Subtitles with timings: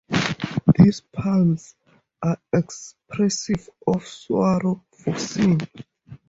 [0.79, 1.75] These psalms
[2.23, 5.59] are expressive of sorrow for sin.